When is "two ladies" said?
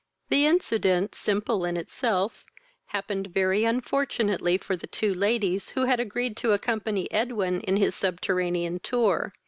4.87-5.69